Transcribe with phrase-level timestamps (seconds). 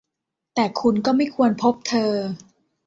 [0.55, 2.13] แต่คุณก็ไม่ควรพบเธอ!